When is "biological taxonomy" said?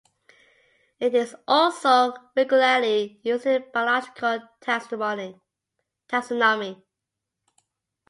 3.71-5.39